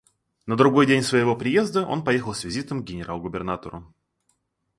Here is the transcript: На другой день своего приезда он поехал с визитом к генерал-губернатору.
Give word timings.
На 0.47 0.55
другой 0.57 0.87
день 0.87 1.03
своего 1.03 1.35
приезда 1.35 1.85
он 1.85 2.03
поехал 2.03 2.33
с 2.33 2.43
визитом 2.43 2.81
к 2.81 2.85
генерал-губернатору. 2.85 3.93